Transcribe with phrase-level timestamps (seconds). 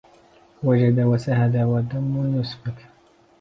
[0.63, 2.85] وجد وسهد ودم يسفك